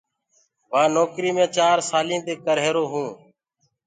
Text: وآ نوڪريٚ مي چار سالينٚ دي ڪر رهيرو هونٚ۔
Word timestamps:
وآ 0.71 0.81
نوڪريٚ 0.95 1.35
مي 1.37 1.45
چار 1.57 1.77
سالينٚ 1.89 2.25
دي 2.27 2.33
ڪر 2.45 2.55
رهيرو 2.59 2.83
هونٚ۔ 2.91 3.13